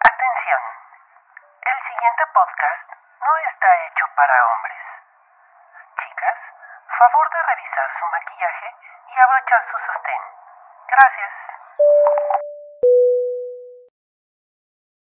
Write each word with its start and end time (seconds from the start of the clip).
Atención. 0.00 0.60
El 1.62 1.78
siguiente 1.88 2.24
podcast 2.34 2.90
no 3.20 3.36
está 3.50 3.68
hecho 3.86 4.04
para 4.14 4.46
hombres. 4.46 4.82
Chicas, 5.98 6.38
favor 6.98 7.30
de 7.30 7.42
revisar 7.42 7.90
su 7.98 8.06
maquillaje 8.06 8.74
y 9.08 9.18
abrochar 9.18 9.62
su 9.70 9.78
sostén. 9.78 10.22
Gracias. 10.88 11.32